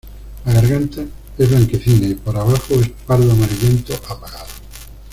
La 0.47 0.53
garganta 0.53 1.05
es 1.37 1.47
blanquecina 1.47 2.07
y 2.07 2.15
por 2.15 2.35
abajo 2.35 2.73
es 2.73 2.89
pardo 3.05 3.33
amarillento 3.33 3.93
apagado. 4.09 4.47